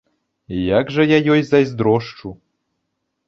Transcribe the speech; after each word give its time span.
Як 0.79 0.85
жа 0.95 1.03
я 1.11 1.19
ёй 1.35 1.41
зайздрошчу! 1.51 2.33